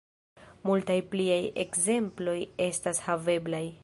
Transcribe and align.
Multaj 0.69 0.95
pliaj 1.11 1.37
ekzemploj 1.65 2.37
estas 2.69 3.03
haveblaj. 3.09 3.65